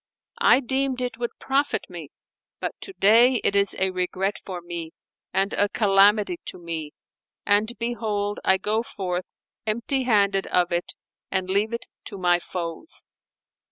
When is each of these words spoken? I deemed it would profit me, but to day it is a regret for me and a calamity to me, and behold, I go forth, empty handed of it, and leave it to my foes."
I 0.39 0.61
deemed 0.61 0.99
it 0.99 1.19
would 1.19 1.37
profit 1.39 1.83
me, 1.87 2.09
but 2.59 2.73
to 2.81 2.93
day 2.93 3.35
it 3.43 3.55
is 3.55 3.75
a 3.77 3.91
regret 3.91 4.39
for 4.43 4.59
me 4.59 4.93
and 5.31 5.53
a 5.53 5.69
calamity 5.69 6.37
to 6.45 6.57
me, 6.57 6.93
and 7.45 7.71
behold, 7.77 8.39
I 8.43 8.57
go 8.57 8.81
forth, 8.81 9.25
empty 9.67 10.05
handed 10.05 10.47
of 10.47 10.71
it, 10.71 10.93
and 11.29 11.51
leave 11.51 11.71
it 11.71 11.85
to 12.05 12.17
my 12.17 12.39
foes." 12.39 13.03